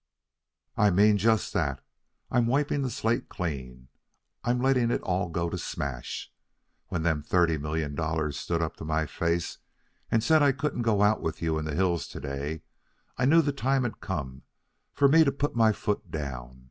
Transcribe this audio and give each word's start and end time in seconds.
"I 0.77 0.89
mean 0.89 1.19
just 1.19 1.53
that. 1.53 1.79
I'm 2.31 2.47
wiping 2.47 2.81
the 2.81 2.89
slate 2.89 3.29
clean. 3.29 3.87
I'm 4.43 4.59
letting 4.59 4.89
it 4.89 5.03
all 5.03 5.29
go 5.29 5.47
to 5.47 5.59
smash. 5.59 6.33
When 6.87 7.03
them 7.03 7.21
thirty 7.21 7.59
million 7.59 7.93
dollars 7.93 8.35
stood 8.35 8.63
up 8.63 8.77
to 8.77 8.83
my 8.83 9.05
face 9.05 9.59
and 10.09 10.23
said 10.23 10.41
I 10.41 10.53
couldn't 10.53 10.81
go 10.81 11.03
out 11.03 11.21
with 11.21 11.39
you 11.39 11.59
in 11.59 11.65
the 11.65 11.75
hills 11.75 12.07
to 12.07 12.19
day, 12.19 12.63
I 13.19 13.25
knew 13.25 13.43
the 13.43 13.51
time 13.53 13.83
had 13.83 14.01
come 14.01 14.41
for 14.91 15.07
me 15.07 15.23
to 15.23 15.31
put 15.31 15.55
my 15.55 15.71
foot 15.71 16.09
down. 16.09 16.59